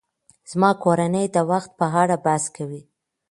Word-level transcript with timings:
زما 0.51 0.69
کورنۍ 0.83 1.25
د 1.35 1.37
وخت 1.51 1.71
په 1.79 1.85
اړه 2.01 2.15
بحث 2.25 2.45
کوي. 2.55 2.81